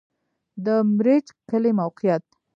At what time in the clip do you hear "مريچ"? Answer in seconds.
0.95-1.27